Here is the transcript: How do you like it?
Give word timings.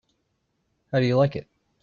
How 0.91 0.99
do 0.99 1.05
you 1.05 1.15
like 1.15 1.35
it? 1.35 1.47